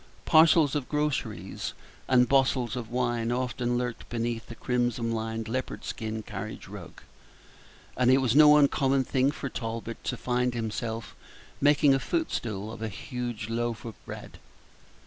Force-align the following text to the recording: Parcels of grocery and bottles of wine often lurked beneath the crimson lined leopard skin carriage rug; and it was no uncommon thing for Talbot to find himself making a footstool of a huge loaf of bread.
Parcels 0.25 0.73
of 0.73 0.89
grocery 0.89 1.55
and 2.07 2.27
bottles 2.27 2.75
of 2.75 2.89
wine 2.89 3.31
often 3.31 3.77
lurked 3.77 4.09
beneath 4.09 4.47
the 4.47 4.55
crimson 4.55 5.11
lined 5.11 5.47
leopard 5.47 5.85
skin 5.85 6.23
carriage 6.23 6.67
rug; 6.67 7.03
and 7.95 8.09
it 8.09 8.17
was 8.17 8.35
no 8.35 8.57
uncommon 8.57 9.03
thing 9.03 9.29
for 9.29 9.47
Talbot 9.47 10.03
to 10.05 10.17
find 10.17 10.55
himself 10.55 11.15
making 11.61 11.93
a 11.93 11.99
footstool 11.99 12.71
of 12.73 12.81
a 12.81 12.89
huge 12.89 13.47
loaf 13.47 13.85
of 13.85 13.93
bread. 14.07 14.39